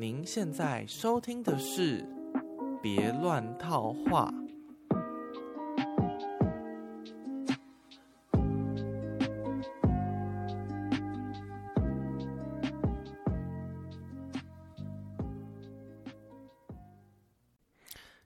[0.00, 2.02] 您现在收听的是
[2.80, 4.32] 《别乱套话》。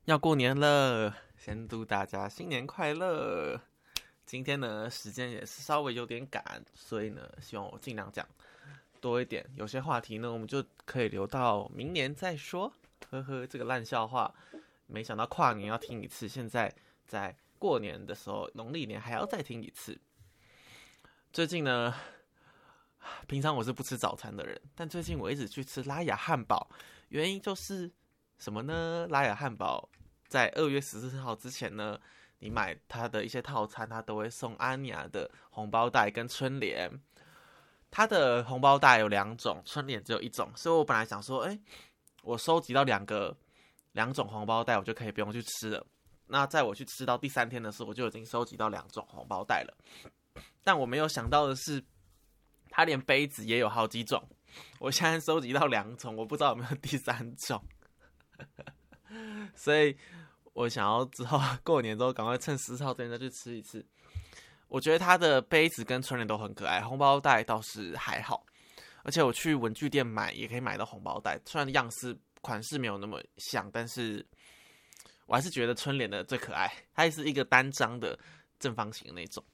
[0.04, 3.58] 要过年了，先祝大家新年快乐！
[4.26, 8.28] 今天呢，时间也是稍微有点赶，所以呢，希望我尽量讲
[9.02, 9.44] 多一点。
[9.56, 12.72] 有些话题呢，我们就可以留到明年再说。
[13.10, 14.32] 呵呵，这个烂笑话，
[14.86, 16.72] 没想到跨年要听一次，现在
[17.06, 20.00] 在过年的时候，农历年还要再听一次。
[21.32, 21.92] 最近呢，
[23.26, 26.70] 平常我是不吃早餐的人，但最近我一直去吃拉雅汉堡，
[27.08, 27.90] 原因就是
[28.38, 29.06] 什么呢？
[29.10, 29.90] 拉雅汉堡
[30.28, 32.00] 在二月十四号之前呢。
[32.44, 36.90] 你买它的一些套餐，它都会送安雅的红包袋跟春联。
[37.92, 41.56] 它的红包袋有两种，春联只有一种，所以我本来想说，哎，
[42.22, 43.36] 我收集到两个
[43.92, 45.86] 两种红包袋，我就可以不用去吃了。
[46.26, 50.42] 那在我去吃到第三天的时候，我就已经收集到两种红包袋了。
[50.64, 51.84] 但我没有想到的是，
[52.70, 54.26] 它连杯子也有好几种。
[54.80, 57.62] 我现在收集到两种，我不知道有没有第三种，
[59.54, 59.96] 所以。
[60.54, 63.82] 我想要之后 过年之后赶快趁十号之前再去吃一次。
[64.72, 68.46] 我觉得它的杯子跟春联都很可爱，红包袋倒是还好。
[69.02, 74.26] 而且我去文具店买也可以买到红包袋，虽然样式款式没有那么像，但是
[75.26, 76.72] 我还是觉得春联的最可爱。
[76.94, 78.18] 它也是一个单张的
[78.58, 79.44] 正方形的那种，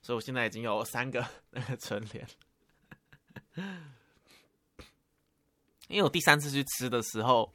[0.00, 2.26] 所以我现在已经有三个那个春联。
[5.88, 7.52] 因为我第三次去吃的时候，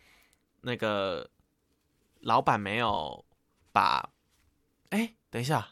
[0.61, 1.27] 那个。
[2.21, 3.25] 老板没有
[3.71, 4.09] 把，
[4.89, 5.65] 哎，等一下，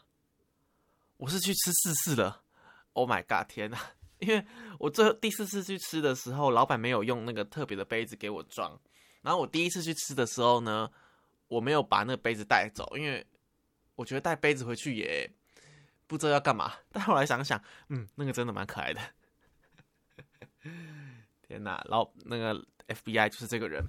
[1.18, 2.40] 我是去吃四次的
[2.94, 3.78] ，Oh my god，天哪！
[4.18, 4.44] 因为
[4.78, 8.80] 我最后第四次去吃的时候，老板没有用那个特别的杯子给我装，
[9.22, 10.90] 然后我第一次去吃的时候呢，
[11.48, 13.24] 我没有把那个杯子带走，因为
[13.94, 15.30] 我觉得带杯子回去也
[16.06, 16.72] 不知道要干嘛。
[16.90, 19.00] 但后来想想，嗯，那个真的蛮可爱的。
[21.46, 23.84] 天哪，老那个 FBI 就是这个人，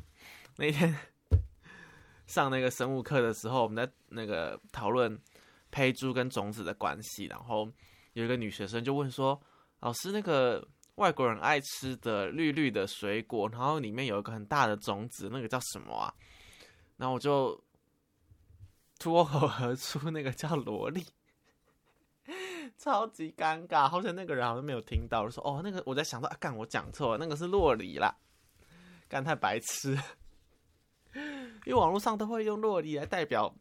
[0.57, 0.95] 那天。
[2.27, 5.19] 上那个生物课的时候，我们在那个讨论
[5.71, 7.69] 胚珠跟种子的关系，然后
[8.13, 9.39] 有一个女学生就问说
[9.79, 16.13] ：“老师，那个外国人爱吃的绿绿的水果，然后里面有一个很大的种子，那个叫什么啊？”
[16.97, 17.63] 然后我就
[18.99, 21.05] 脱口而出，那个叫萝莉，
[22.77, 28.13] 超级尴尬，好像那个人好像没有听到，说：“哦，那个我在想到啊，干我讲错，那个是洛梨啦，
[29.07, 29.97] 干太白痴。
[31.65, 33.53] ”因为网络上都会用洛梨来代表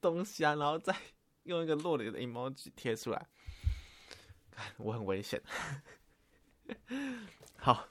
[0.00, 0.94] 东西啊，然后再
[1.44, 3.26] 用一个落泪的 emoji 贴出来，
[4.78, 5.42] 我很危险。
[7.56, 7.86] 好，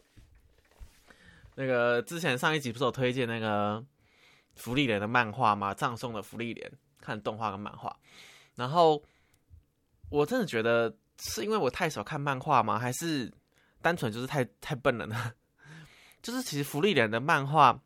[1.56, 3.84] 那个之前上一集不是有推荐那个
[4.56, 5.74] 福利莲的漫画吗？
[5.74, 7.96] 葬送的福利莲，看动画跟漫画。
[8.56, 9.04] 然后
[10.10, 12.78] 我真的觉得是因为我太少看漫画吗？
[12.78, 13.32] 还是
[13.82, 15.34] 单纯就是太太笨了呢？
[16.22, 17.82] 就是其实福利莲的漫画。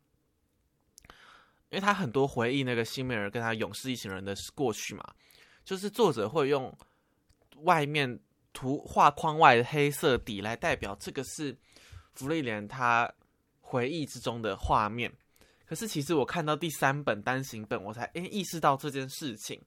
[1.70, 5.04] 因为他很多回忆那个辛美尔跟他勇士一行人的过去嘛，
[5.68, 6.74] 就是作者会用
[7.56, 8.18] 外面
[8.54, 11.54] 图画框外的黑色底来代表这个是
[12.14, 13.12] 弗利莲他
[13.60, 15.12] 回忆之中的画面。
[15.66, 19.60] 可是其实我看到第三本单行本，我才诶意识到这件事情，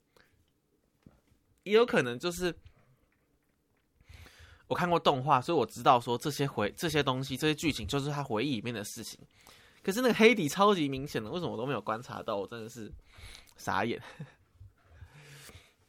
[1.62, 2.52] 也有可能就是
[4.66, 9.20] 我看过动画，所以我知道说这些回这些东西这些剧情就是他回忆里面的事情。
[9.84, 12.38] 可是那个黑底超级明显的，为什么我都没有观察到？
[12.38, 12.92] 我真的是
[13.56, 14.02] 傻眼。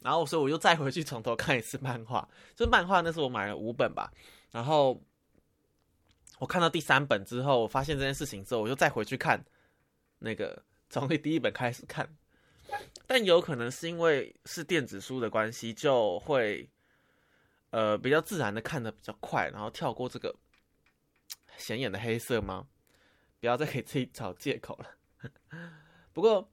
[0.03, 2.27] 然后所以我又再回去从头看一次漫画。
[2.55, 4.11] 这漫画那是我买了五本吧。
[4.51, 5.01] 然后
[6.39, 9.43] 我看到第三本之后，我发现这件事情之后，我就再回去看
[10.19, 12.15] 那个从第一本开始看。
[13.07, 16.69] 但有可能是因为是电子书的关系，就会
[17.69, 20.35] 呃比较自然的看的比较快，然后跳过这个
[21.57, 22.67] 显眼的黑色吗？
[23.39, 25.29] 不要再给自己找借口了。
[26.13, 26.52] 不过，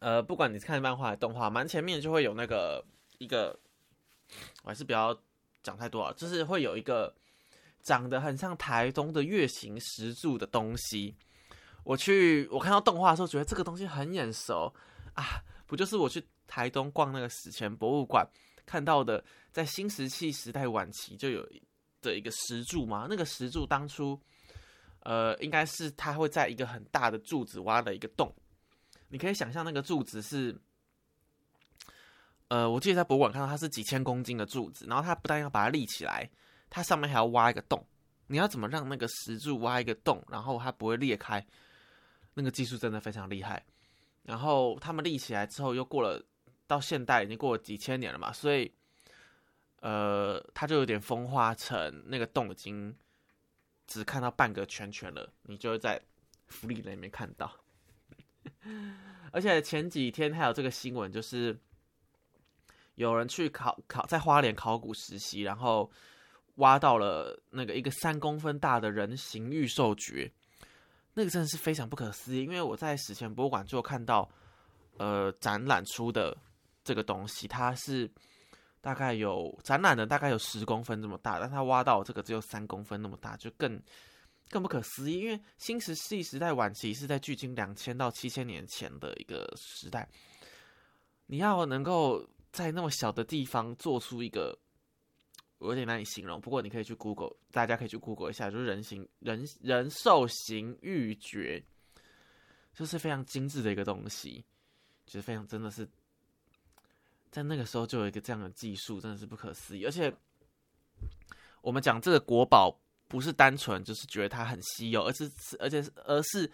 [0.00, 2.84] 呃，不管你是看漫画还是动画，蛮前面就会有那个
[3.18, 3.58] 一个，
[4.64, 5.18] 我还是不要
[5.62, 7.14] 讲太多啊，就是会有一个
[7.82, 11.14] 长得很像台东的月形石柱的东西。
[11.84, 14.74] 我去，我看到动画的时候，觉得这个东西很眼熟
[15.14, 18.26] 啊，不就是我去台东逛那个史前博物馆
[18.66, 21.46] 看到的，在新石器时代晚期就有
[22.02, 23.06] 的一个石柱吗？
[23.08, 24.20] 那个石柱当初。
[25.02, 28.30] 呃，应该是它会在一个很大的柱子挖了一个洞，
[29.10, 30.56] 你可以想象那个柱子是，
[32.48, 36.30] 呃，我记得在博物馆看到它是几千公斤的柱子，然后它不但要把它立起来，
[36.70, 37.84] 它上面还要挖一个洞，
[38.28, 41.44] 你要怎么让那个石柱挖一个洞，然后它不会裂开？
[42.34, 43.62] 那个技术真的非常厉害。
[44.22, 46.24] 然后他们立起来之后，又过了
[46.68, 48.72] 到现代，已经过了几千年了嘛，所以
[49.80, 52.96] 呃，它就有点风化成那个洞已经
[53.88, 55.32] 只看到半个圈圈了。
[55.42, 56.00] 你就会在
[56.46, 57.52] 福利那边看到。
[59.32, 61.56] 而且前几天还有这个新闻，就是
[62.96, 65.90] 有人去考考在花莲考古实习，然后
[66.56, 70.30] 挖到了那个一个三公分大的人形玉兽蕨，
[71.14, 72.42] 那个真的是非常不可思议。
[72.42, 74.28] 因为我在史前博物馆就看到，
[74.98, 76.36] 呃，展览出的
[76.82, 78.10] 这个东西，它是
[78.80, 83.80] 大概有展览的大概有十公分这么大，但它挖到这个只有三公分那么大，就更。
[84.50, 90.08] 更不可思议，因为新石器时代晚期是在距今两千到七千年前的一个时代，
[91.26, 94.58] 你要能够在那么小的地方做出一个，
[95.58, 96.40] 我有点难以形容。
[96.40, 101.62] 不过你可以去 Google，大家可以去 Google 一下，就是人形人人兽形玉珏，
[102.74, 104.44] 就是非常精致的一个东西，
[105.06, 105.88] 就是非常真的是
[107.30, 109.84] 在那个时候就有一个这样的技术，真的是不可思议。
[109.84, 110.12] 而且
[111.62, 112.76] 我们讲这个国宝。
[113.10, 115.28] 不是单纯就是觉得它很稀有，而是
[115.58, 116.48] 而且而是，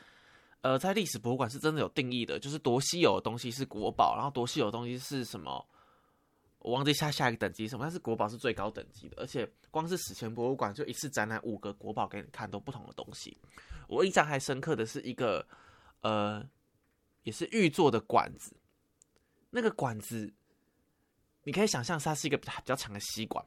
[0.63, 5.63] 呃，在历史博物馆是真的有定义的，就是多稀有的东西是国宝，然后多稀有的东西是什么？
[6.61, 13.37] 我忘记下下一个等级什么，但是国宝是最高等级的，而且光是史前博物馆就一次展览五个国宝给你看，都不同的东西。
[13.87, 15.47] 我印象还深刻的是一个，
[16.01, 16.43] 呃，
[17.25, 18.57] 也是玉做的管子，
[19.51, 20.33] 那个管子
[21.45, 23.45] 你可以想象它是一个比较长的吸管。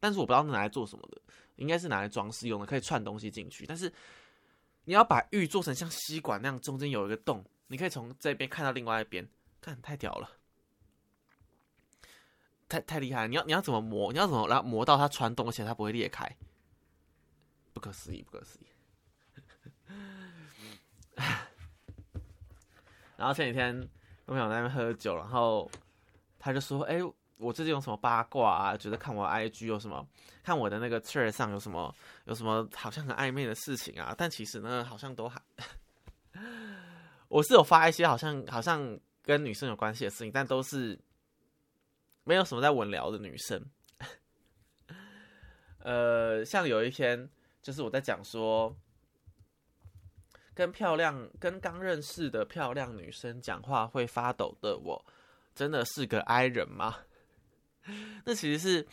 [0.00, 1.20] 但是我不知道拿来做什么的，
[1.56, 3.66] 应该是拿来装饰用的，可以串东西进去。
[3.66, 3.92] 但是
[4.84, 9.28] 你要把玉做成像吸管那样，中间有一个洞，你可以从这边看到另外一边，
[9.60, 10.30] 看太屌了，
[12.66, 13.28] 太太厉害！
[13.28, 14.10] 你要你要怎么磨？
[14.10, 16.34] 你要怎么让磨到它穿洞，而且它不会裂开？
[17.74, 18.66] 不可思议，不可思议！
[23.18, 23.86] 然后前几天
[24.24, 25.70] 我朋友在那边喝酒，然后
[26.38, 26.98] 他就说：“哎。”
[27.40, 28.76] 我最近有什么八卦啊？
[28.76, 30.06] 觉得看我 IG 有什么，
[30.42, 31.92] 看我的那个 Twitter 上有什么，
[32.26, 34.14] 有什么好像很暧昧的事情啊？
[34.16, 35.40] 但其实呢，好像都还，
[37.28, 40.98] 我是有发一些好像好像跟女生有关系的事情，但都是
[42.24, 43.64] 没有什么在稳聊的女生。
[45.78, 47.30] 呃，像有一天，
[47.62, 48.76] 就是我在讲说，
[50.52, 55.02] 跟漂亮、跟刚认识的漂亮女生讲话会发抖的我，
[55.54, 56.98] 真的是个 I 人吗？
[58.24, 58.86] 那其实是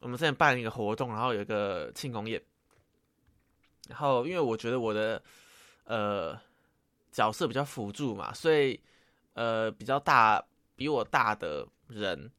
[0.00, 2.42] 我们之前办一个活动，然后有一个庆功宴，
[3.88, 5.22] 然后因为我觉得我的
[5.84, 6.40] 呃
[7.12, 8.80] 角色比较辅助嘛，所以
[9.34, 10.42] 呃比较大
[10.74, 12.30] 比我大的人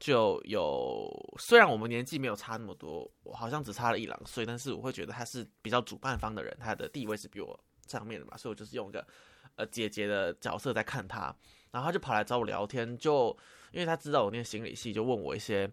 [0.00, 9.06] 就有，虽然我们年纪没有差那么多，我好像只差了一两岁，但是我会觉得他是比较主办方的人，他的地位是比我上面的嘛，所以我就是用一个
[9.54, 11.34] 呃姐姐的角色在看他，
[11.70, 13.34] 然后他就跑来找我聊天，就。
[13.76, 15.70] 因为他知道我念心理系，就问我一些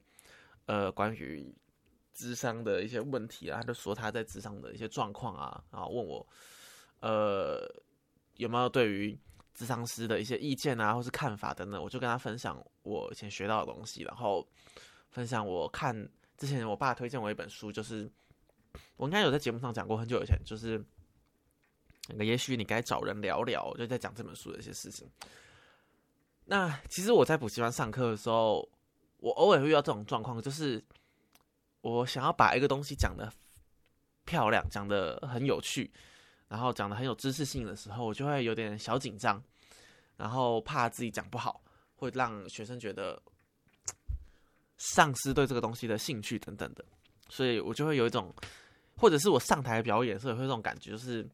[0.65, 1.55] 呃关于
[2.13, 6.27] 智商的一些问题啊，他就说他在智商的一些状况啊，然后问我
[6.99, 7.65] 呃
[8.35, 9.17] 有没有对于
[9.53, 14.45] 智商师的一些意见啊，或是看法等等，我就跟他分享我以前学到的东西，然后
[15.09, 15.95] 分享我看
[16.37, 18.11] 之前我爸推荐我一本书，就是
[18.97, 20.83] 我应该有在节目上讲过很久以前，就是
[22.09, 25.09] 那个也许你该找人聊聊，就在讲这本书的一些事情。
[26.45, 28.67] 那其实我在补习班上课的时候，
[29.17, 30.83] 我偶尔会遇到这种状况，就是
[31.81, 33.31] 我想要把一个东西讲的
[34.25, 35.89] 漂亮，讲的很有趣，
[36.49, 39.41] 然后讲的很有知识性的时候，我就会有点小紧张，
[40.17, 41.61] 然后怕自己讲不好，
[41.95, 43.21] 会让学生觉得
[44.77, 46.83] 丧失对这个东西的兴趣等等的，
[47.29, 48.33] 所以我就会有一种，
[48.97, 51.27] 或者是我上台表演时候会这种感觉，就是。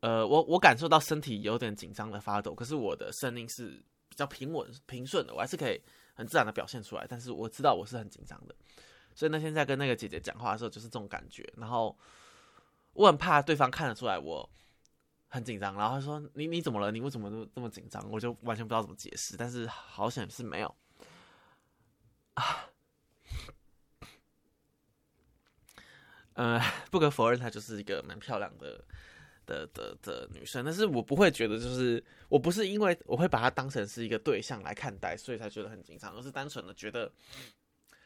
[0.00, 5.82] 呃，我我感受到身体有点紧张的发抖，可是我的声音是比较平稳平顺的，我还是可以
[6.14, 7.04] 很自然的表现出来。
[7.08, 8.54] 但是我知道我是很紧张的，
[9.14, 11.44] 所以那天在跟那个姐姐讲话的时候，就是这种感觉。
[11.56, 11.96] 然后
[12.92, 14.48] 我很怕对方看得出来我
[15.26, 16.92] 很紧张，然后他说：“你你怎么了？
[16.92, 19.36] 你为什么这么紧张？”我就完全不知道怎么解释。
[19.36, 20.74] 但是好险是没有
[22.34, 22.70] 啊。
[26.34, 26.60] 呃，
[26.92, 28.84] 不可否认，她就是一个蛮漂亮的。
[29.48, 37.10] 的的的女生，但是我不会觉得，就是我不是因为我会把她当成是一个对象来看待，所以才觉得很紧张，而是单纯的觉得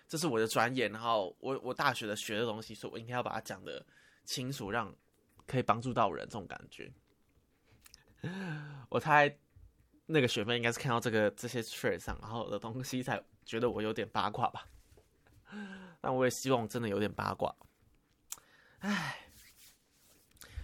[0.08, 3.84] 这是我的专业，然后我我大学的学的东西，所以我应该要把它讲的
[4.24, 4.94] 清楚，让
[5.46, 6.90] 可以帮助到人这种感觉。
[8.88, 9.36] 我猜
[10.06, 14.66] 那个学妹应该是看到这个这些 t r a 上，然后的东西才觉得我有点八卦吧。
[16.00, 17.54] 但我也希望真的有点八卦。
[18.78, 19.16] 唉，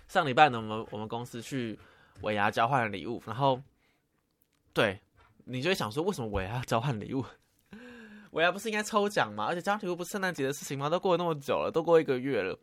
[0.09, 1.79] 上礼拜呢，我们我们公司去
[2.23, 3.63] 尾牙交换礼物，然后
[4.73, 4.99] 对
[5.45, 7.25] 你就会想说，为什么尾牙要交换礼物？
[8.33, 9.47] 尾牙不是应该抽奖吗？
[9.47, 10.89] 而且交换礼物不是圣诞节的事情吗？
[10.89, 12.59] 都过了那么久了，都过一个月了。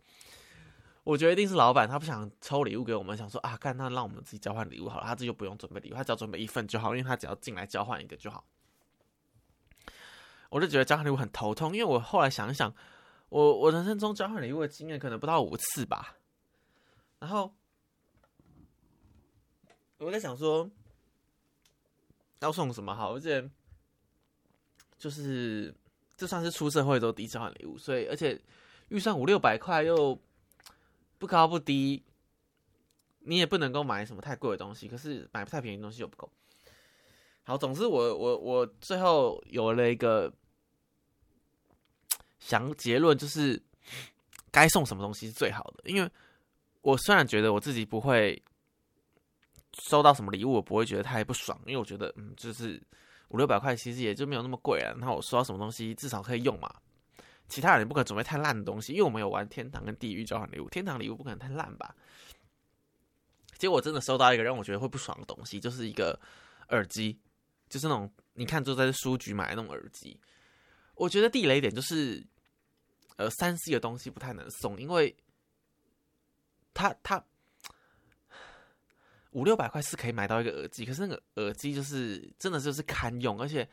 [1.04, 8.44] 我觉得一定是老板他不想抽礼物给我们，想说啊，干那让我们自己交换礼物好了，他自己就不用准备礼物，他只要准备一份就好，因为他只要进来交换一个就好。
[10.50, 12.74] 我就觉得交换礼物很头痛，因为我后来想一想，
[13.30, 16.16] 我我人生中交换礼物的经验可能不到五次吧。
[17.20, 17.54] 然后
[19.98, 20.70] 我在想说
[22.40, 23.50] 要送什么好，而且
[24.98, 25.74] 就是
[26.18, 28.42] 这算是出社会都第一次换礼物，所以而且
[28.90, 30.20] 预算五六百块又。
[31.18, 32.04] 不高不低，
[33.20, 36.30] 你也不能够买什么太贵的东西，可是买不太便宜的东西又不够。
[37.44, 40.32] 好，总之我我我最后有了一个
[42.38, 43.60] 想结论，就是
[44.52, 45.90] 该送什么东西是最好的。
[45.90, 46.12] 因为
[46.86, 48.40] 我虽然觉得我自己不会
[49.90, 52.80] 收到什么礼物，我不会觉得太不爽，因为我觉得嗯，就是
[53.30, 54.96] 五六百块其实也就没有那么贵了。
[55.00, 56.72] 然后我收到什么东西至少可以用嘛。
[57.48, 61.96] 其他人不可能准备太烂的东西，因为我们有玩天堂跟地狱交换礼物，天堂礼物不可能太烂吧？
[63.58, 66.20] 结果真的收到一个让我觉得会不爽的东西，就是一个
[66.70, 67.18] 耳机，
[67.68, 70.20] 就是那种你看就在书局买的那种耳机。
[70.94, 72.24] 我觉得地雷点就是，
[73.16, 75.16] 呃，三 C 的东西不太能送，因为
[76.76, 77.26] 他他
[79.32, 83.68] 五六百块是可以买到一个耳机，可是那个耳机就是真的就是堪用，而且。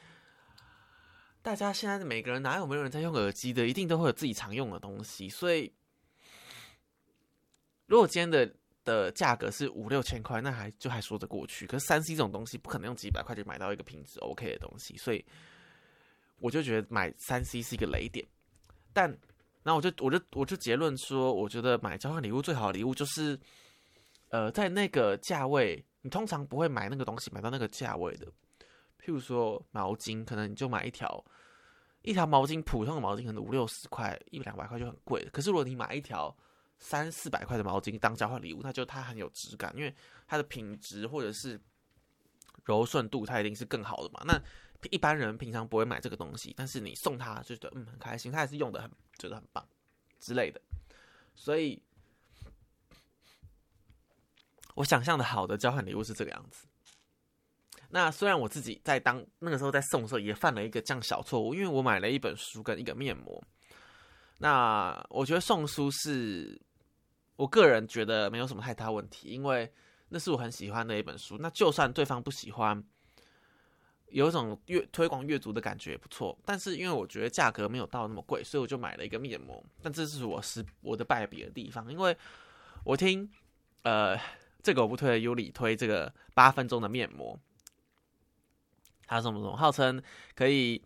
[1.44, 3.66] 大家现在每个人哪有没有人在用耳机的？
[3.66, 5.28] 一定都会有自己常用的东西。
[5.28, 5.72] 所以，
[7.86, 8.54] 如果今天的
[8.84, 11.66] 的价格是五六千块，那还就还说得过去。
[11.66, 15.24] 可是三 C 这种东西不可能用几百块就买到一个品质 OK 的东西，所以
[16.38, 18.24] 我就觉得买三 C 是一个雷点。
[18.92, 19.12] 但，
[19.62, 23.38] 那我就我就我就结论说，我觉得买交换礼物最好的礼物就是，
[24.28, 28.26] 呃，在那个价位，你通常不会买那个东西买到那个价位的。
[29.00, 31.24] 譬如说毛巾，可能你就买一条，
[32.02, 36.36] 一条毛巾，普通的毛巾可能五六十块，一两百块就很贵可是如果你买一条
[36.78, 39.94] 三四百块的毛巾当交换礼物，那就它很有质感，因为
[40.26, 41.60] 它的品质或者是
[42.64, 44.22] 柔顺度，它一定是更好的嘛。
[44.24, 44.40] 那
[44.90, 49.66] 一般人平常不会买这个东西，但是你送他就觉得嗯很开心，他也是用的很觉得很棒
[50.18, 50.60] 之类的。
[51.34, 51.82] 所以，
[54.74, 56.66] 我想象的好的交换礼物是这个样子。
[57.88, 63.42] 那虽然我自己在当那个时候在送的时候也犯了一个这样小错误，因为我买了一本书跟一个面膜。
[64.38, 66.60] 那我觉得送书是
[67.36, 69.70] 我个人觉得没有什么太大问题，因为
[70.08, 71.36] 那是我很喜欢的一本书。
[71.38, 72.82] 那就算对方不喜欢，
[74.12, 76.38] 有一种阅推广阅读的感觉也不错。
[76.44, 79.62] 但是因为我觉得价格没有到那么贵，所以我就买了一个面膜。
[79.82, 82.16] 但这是我是我的败笔的地方，因为
[82.84, 83.28] 我听
[83.82, 84.18] 呃
[84.62, 87.38] 这个我不推，尤里推这个八分钟的面膜。
[89.04, 90.02] 他什么什么号称
[90.34, 90.82] 可以，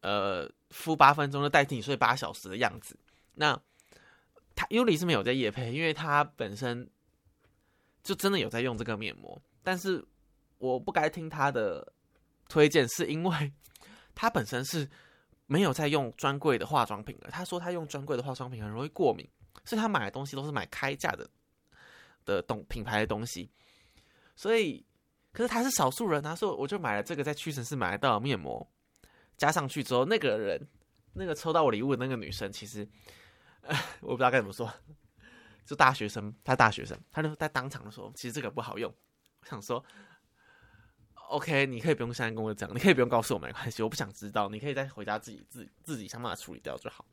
[0.00, 2.96] 呃，敷八分钟就代替你睡八小时的样子。
[3.34, 3.60] 那
[4.54, 6.88] 他尤里是没有在夜配，因为他本身
[8.04, 9.40] 就真的有在用这个面膜。
[9.64, 10.04] 但是
[10.58, 11.92] 我不该听他的
[12.48, 13.52] 推荐，是因为
[14.14, 14.88] 他本身是
[15.46, 17.30] 没有在用专柜的化妆品的。
[17.30, 19.28] 他说他用专柜的化妆品很容易过敏，
[19.64, 21.28] 所以他买的东西都是买开价的
[22.24, 23.50] 的东品牌的东西，
[24.34, 24.84] 所以。
[25.32, 28.66] 可是他是少数人，他说我就买了这个在屈臣氏买得到的面膜，
[29.36, 30.66] 加上去之后，那个人
[31.12, 32.88] 那个抽到我礼物的那个女生，其实
[34.00, 34.72] 我不知道该怎么说，
[35.66, 38.90] 就大学生，她大学生，她就在当场的说，其实这个不好用。
[39.40, 39.84] 我想说
[41.28, 47.04] ，OK，你可以不用现在跟我讲，你可以不用告诉我没关系，我不想知道，你可以再回家自己自自己想办法处理掉就好。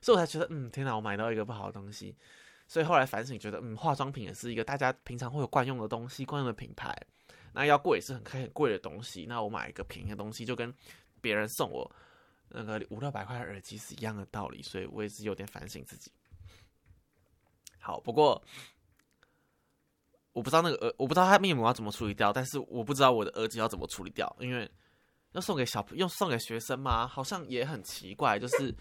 [0.00, 2.16] 所以我才觉得，嗯，天哪，我买到一个不好的东西。
[2.66, 6.94] 所以后来反省，觉得嗯，化妆品也是一个大家平常会有惯用的东西，惯用的品牌。
[7.52, 9.26] 那要贵也是很很贵的东西。
[9.28, 10.74] 那我买一个便宜的东西，就跟
[11.20, 11.90] 别人送我
[12.48, 14.62] 那个五六百块的耳机是一样的道理。
[14.62, 16.10] 所以我也是有点反省自己。
[17.78, 18.42] 好，不过
[20.34, 24.70] 我不知道那个耳，我不知道它面膜要怎么处理掉，但是我不知道我的耳机要怎么处理掉，因为
[25.32, 27.06] 要送给小朋友，送给学生吗？
[27.06, 28.74] 好像也很奇怪，就是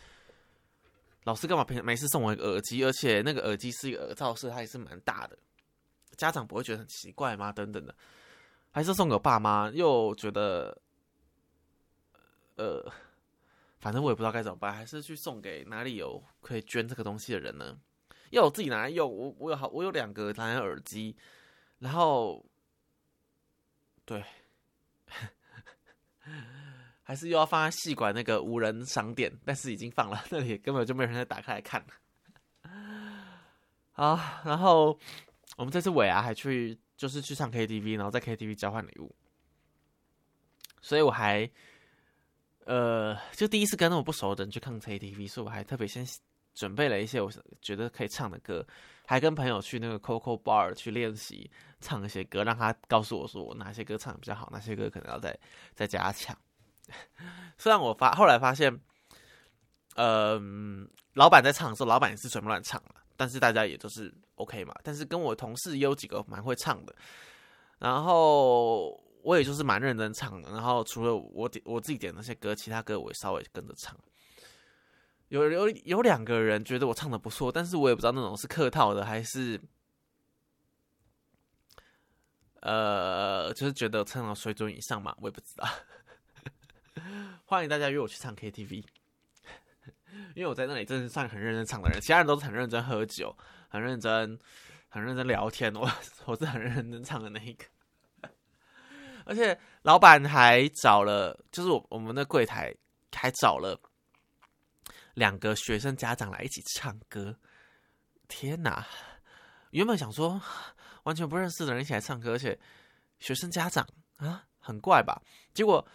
[1.23, 5.37] 老师干嘛平每次送我一个耳机，而且那个耳机是一个耳罩式，它也是蛮大的，
[6.17, 7.51] 家长不会觉得很奇怪吗？
[7.51, 7.95] 等等的。
[8.71, 10.75] 还是送给爸妈，又觉得，
[12.55, 12.83] 呃，
[13.79, 17.77] 反正我也不知道该怎么办，还是去送给哪里有可以捐这个东西的人呢？
[18.31, 21.15] 要我自己拿来用，我我有好，我有两个蓝牙耳机，
[21.83, 22.41] 然后，
[24.05, 24.23] 对，
[27.03, 31.85] 还是又要放在戏馆那个无人商店，但是已经放了，那里根本就没有人再打开来看。
[33.91, 34.97] 啊，然后
[35.57, 39.13] 我们这次尾啊还去就是去唱 KTV，然后在 KTV 交换礼物，
[40.79, 41.51] 所以我还
[42.63, 46.07] 呃就第一次跟那么不熟的人去看 KTV，所以我还特别先
[46.53, 47.31] 准备了一些我
[47.61, 48.65] 觉得可以唱的歌，
[49.05, 51.49] 还跟朋友去那个 Coco Bar 去练习
[51.81, 55.37] 唱一些歌，让他告诉我说我哪些歌唱的比较好，哪些歌可能要再
[55.73, 56.37] 再加强。
[57.57, 58.79] 虽然我发后来发现，
[59.95, 60.39] 呃，
[61.13, 62.95] 老板在唱的时候，老板也是随便乱唱了。
[63.15, 66.95] 但是大家也都是 OK 嘛，但是跟我同事也有几个蛮会唱的，
[67.77, 73.95] 然后我也就是蛮认真唱的，然后除了我点我自己点那些歌，其他歌我也稍微跟着唱。
[75.33, 79.59] 有有有两个人觉得我唱的不错，但是我也不知道那种是客套的还是，
[82.61, 85.67] 呃，就是觉得唱到水准以上嘛，我也不知道。
[87.45, 88.85] 欢迎大家约我去唱 KTV。
[90.35, 93.35] 因为我在那里真是算很认真唱的人，其他人都是很认真喝酒、
[93.69, 94.39] 很认真、
[94.87, 95.75] 很认真聊天。
[95.75, 95.89] 我
[96.25, 97.65] 我是很认真唱的那一个，
[99.25, 102.71] 而且老板还找了，就是我我们的柜台
[103.11, 103.75] 还找了
[105.13, 107.35] 两个学生家长来一起唱歌。
[108.27, 108.85] 天哪！
[109.71, 110.41] 原本想说
[111.03, 112.59] 完全不认识的人一起来唱歌，而且
[113.19, 115.21] 学生家长啊，很怪吧？
[115.53, 115.85] 结果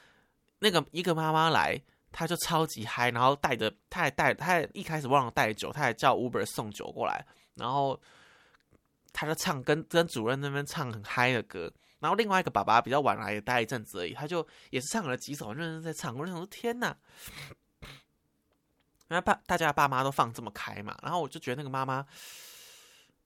[0.59, 1.81] 那个一个妈妈来。
[2.11, 8.01] 她就超级嗨，然后带着，她还带，她还一开始忘了带酒，她还叫 Uber 送酒过来，然后
[9.13, 11.71] 他就唱，跟跟主任那边唱很嗨的歌，
[12.01, 16.97] 然后另外一个爸爸比较晚来，也待一阵子而已，他就也是唱了几首，认真在唱，我就想说天哪，
[19.11, 22.07] 因为爸大家爸妈都放这么开嘛，然后我就觉得那个妈妈，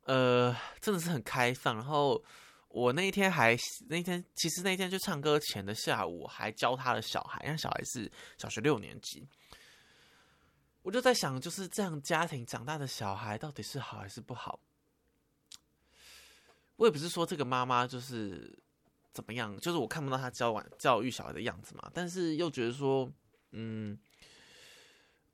[0.05, 2.23] 呃，真的是很开放，然后。
[2.75, 3.55] 我那一天还
[3.87, 9.29] 那天，其实那天就唱歌前的下午，还教他的小孩，因为小孩是小学六年级。
[10.81, 14.59] 我就在想，就是这样家庭长大的小孩，到底是好还是不好？
[16.77, 18.59] 我也不是说这个妈妈就是
[19.13, 21.91] 怎么样，就是我看不到他教完教育小孩的样子嘛。
[21.93, 23.07] 但是又觉得说，
[23.51, 23.99] 嗯，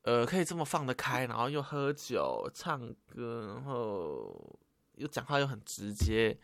[0.09, 4.59] 呃，可以这么放得开，然后又喝酒、唱歌，然后
[4.94, 6.35] 又讲话又很直接。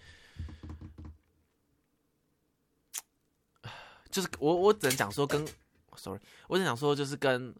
[4.10, 5.42] 就是我，我只能讲说跟
[5.96, 7.54] ，sorry，我只能讲说就是跟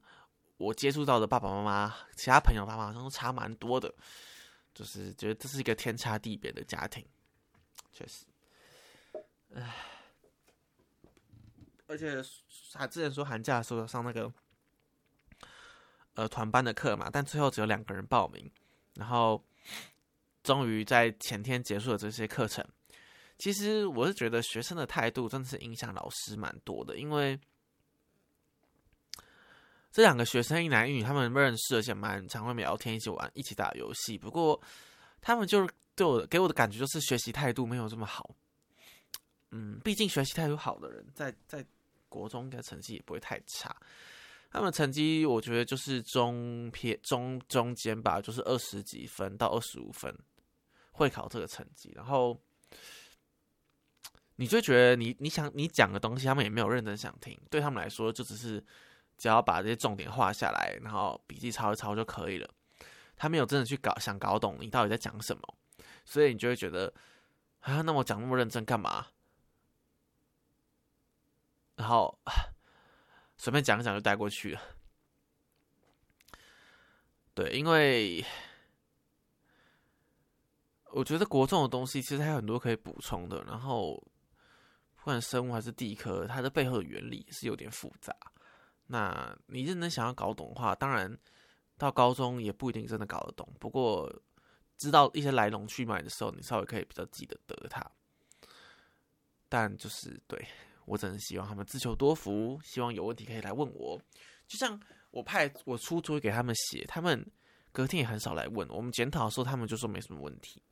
[0.59, 3.95] 我接触到的爸爸妈妈、其他朋友爸爸好像都差蛮多的，
[4.75, 7.03] 就是觉得这是一个天差地别的家庭，
[7.91, 8.27] 确实，
[9.55, 9.75] 唉，
[11.87, 12.23] 而且
[12.75, 14.31] 他之前说寒假的时候上那个
[16.15, 18.51] 呃团班的课嘛，但最后只有两个人报名，
[18.95, 19.43] 然后
[20.43, 22.65] 终于在前天结束了这些课程。
[23.37, 27.39] 其实我是觉得学生的态度真的是影响老师蛮多的，因为
[29.91, 34.17] 这两个学生一男一女，他们认识而且蛮常会聊天，一起玩，一起打游戏。
[34.17, 34.61] 不过
[35.21, 38.35] 他们就是对我给我的感觉就是学习态度没有这么好。
[39.51, 41.65] 嗯，毕竟学习态度好的人，在在
[42.09, 43.75] 国中应该成绩也不会太差。
[44.55, 50.17] 他们成绩我觉得就是中偏中中间吧，就是二十几分到二十五分
[50.93, 52.41] 会考这个成绩，然后。
[54.37, 58.61] 你就觉得你你想你讲的东西，他们也没有认真想听，对他们来说就只是
[59.17, 62.51] 只要把这些重点画下来，然后笔记抄一抄就可以了。
[63.15, 65.55] 他没有真的去搞想搞懂你到底在讲什么，
[66.05, 66.93] 所以你就会觉得
[67.61, 69.07] 啊，那我讲那么认真干嘛？
[71.77, 72.19] 然后
[73.45, 74.61] 随便讲一讲就带过去了。
[77.35, 78.25] 对，因为
[80.93, 84.03] 我觉得国中的东西其实还有很多可以补充的，然后。
[84.97, 88.17] 不管生物还是地科，它的背后的原理是有点复杂。
[88.87, 91.15] 那你认真想要搞懂的话，当然
[91.77, 93.47] 到高中也不一定真的搞得懂。
[93.61, 94.11] 不过
[94.79, 97.85] 知道一些来龙去脉的时候，你稍微可以比较记得得它。
[99.47, 100.43] 但就是对
[100.87, 104.01] 我只能希望他们自求多福，希望有问题可以来问我。
[104.47, 107.25] 就像我派我出作业给他们写，他们
[107.73, 108.69] 隔天也很少来问。
[108.69, 110.63] 我们检讨的时候，他们就说没什么问题。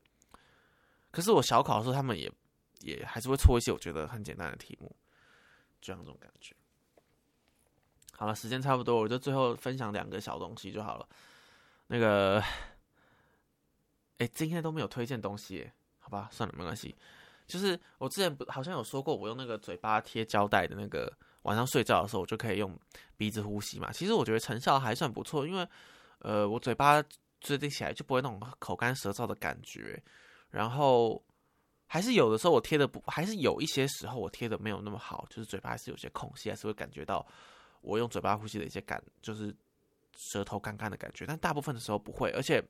[1.10, 2.30] 可是我小考的时候，他们也。
[2.84, 4.92] 也还是会错一些我觉得很简单的题目，
[5.80, 6.52] 这样这种感觉。
[8.10, 11.08] 好了，时间差不多，我就最后分享两个小东西就好了。
[11.86, 12.42] 那个，
[14.18, 15.70] 哎，今天都没有推荐东西，
[16.00, 16.92] 好吧，算了，没关系。
[17.46, 22.78] 就是我之前不好像有说过，我用那个嘴巴贴胶带的那个，晚上睡觉的时候我就可以用
[23.16, 23.90] 鼻子呼吸嘛。
[23.92, 25.66] 其实我觉得成效还算不错，因为
[26.18, 27.02] 呃，我嘴巴
[27.40, 30.02] 最近起来就不会那种口干舌燥的感觉，
[30.50, 31.22] 然后。
[31.84, 37.26] 还是有的时候我贴的不，还是有一些时候我贴的没有那么好，就是嘴巴还是有些空隙，还是会感觉到
[37.82, 39.54] 我用嘴巴呼吸的一些感，就是
[40.16, 42.64] 舌头干干的感觉，但大部分的时候不会，而且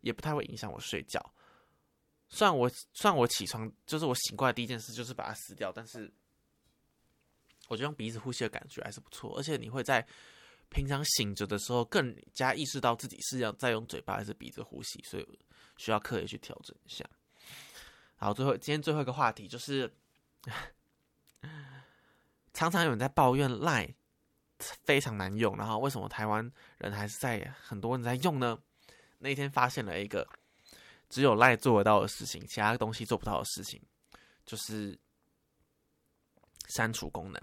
[0.00, 1.24] 也不太会影响我睡觉。
[2.28, 6.12] 虽然我虽然我起床就是我醒过来第一件事就是把它撕掉，但是
[7.68, 10.06] 我觉得用鼻子呼吸的感觉还是不错，而且你会在
[10.68, 15.38] 平常醒着的时候更加意识到自己是要在用嘴巴还是鼻子呼吸，所以
[15.76, 17.04] 需要刻意去调整一下。
[18.16, 19.92] 好，最后今天最后一个话题就是，
[22.52, 23.94] 常常有人在抱怨赖
[24.58, 28.58] 非常难用，然后为什么台湾人还是在很多人在用呢？
[29.18, 30.26] 那天发现了一个
[31.08, 33.80] 只有赖做得到的事情，其他东西做不到的事情，
[34.44, 34.98] 就是
[36.68, 37.40] 删除功能。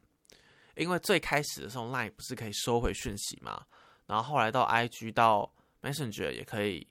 [0.75, 3.65] 因为最开始的时候，赖不是可以收回讯息吗，
[4.05, 6.87] 然后后来到 IG 到 Messenger 也可以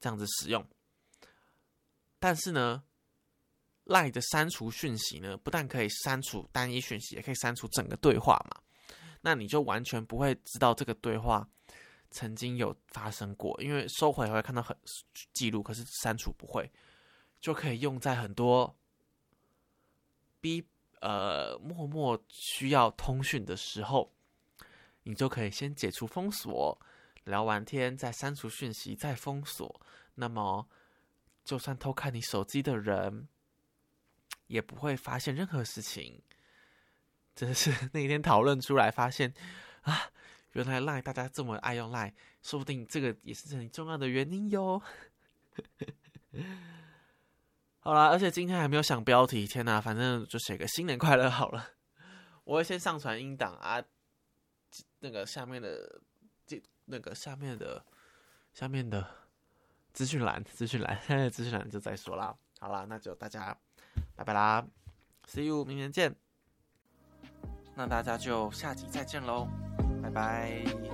[0.00, 0.66] 这样子使用，
[2.18, 2.82] 但是呢。
[3.88, 8.58] 赖的删除讯息呢，不但可以删除单一讯息，也可以删除整个对话嘛。
[9.20, 11.46] 那你就完全不会知道这个对话
[12.14, 14.76] 曾经有发生过，因为收回会看到很
[15.32, 16.70] 记录，可是删除不会，
[17.40, 18.72] 就可以用在很多
[20.40, 20.64] 逼
[21.00, 24.14] 呃默默需要通讯的时候，
[25.02, 26.80] 你就可以先解除封锁，
[27.24, 29.80] 聊完天再删除讯息再封锁，
[30.14, 30.68] 那么
[31.44, 33.26] 就算偷看你手机的人。
[34.46, 36.22] 也不会发现任何事情，
[37.34, 39.32] 真的是 那天讨论出来，发现
[39.80, 40.12] 啊，
[40.54, 42.12] 原来赖大家这么爱用赖，
[42.42, 44.82] 说不定这个也是很重要的原因哟。
[47.78, 51.70] 好啦，而且今天还没有想标题，天哪，反正就写个新年快乐好了。
[52.44, 53.82] 我会先上传音档啊，
[55.00, 56.00] 那个下面的
[56.46, 57.84] 这那个下面的
[58.52, 59.06] 下面的
[59.92, 62.34] 资讯栏，资讯栏，现 在资讯栏就再说啦。
[62.58, 63.56] 好啦，那就大家。
[64.16, 64.66] 拜拜啦
[65.28, 66.14] ，See you，明年见。
[67.76, 69.48] 那大家就下集再见喽，
[70.04, 70.93] 拜拜。